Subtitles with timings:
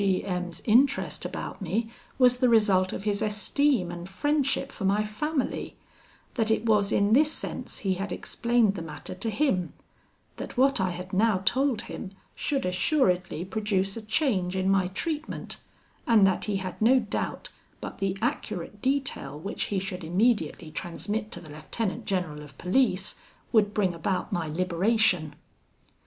[0.01, 4.83] G M 's interest about me was the result of his esteem and friendship for
[4.83, 5.75] my family;
[6.33, 9.73] that it was in this sense he had explained the matter to him;
[10.37, 15.57] that what I had now told him should assuredly produce a change in my treatment,
[16.07, 17.49] and that he had no doubt
[17.79, 23.17] but the accurate detail which he should immediately transmit to the lieutenant general of police
[23.51, 25.35] would bring about my liberation.